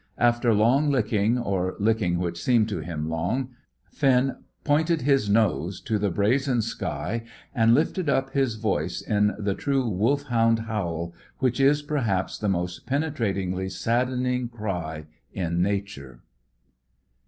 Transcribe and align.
After 0.17 0.51
long 0.51 0.89
licking, 0.89 1.37
or 1.37 1.75
licking 1.77 2.17
which 2.17 2.41
seemed 2.41 2.67
to 2.69 2.79
him 2.79 3.07
long, 3.07 3.49
Finn 3.91 4.37
pointed 4.63 5.03
his 5.03 5.29
nose 5.29 5.79
to 5.81 5.99
the 5.99 6.09
brazen 6.09 6.63
sky, 6.63 7.23
and 7.53 7.75
lifted 7.75 8.09
up 8.09 8.31
his 8.31 8.55
voice 8.55 9.01
in 9.01 9.35
the 9.37 9.53
true 9.53 9.87
Wolfhound 9.87 10.61
howl, 10.61 11.13
which 11.37 11.59
is 11.59 11.83
perhaps 11.83 12.39
the 12.39 12.49
most 12.49 12.87
penetratingly 12.87 13.69
saddening 13.69 14.47
cry 14.49 15.05
in 15.33 15.61
Nature. 15.61 16.23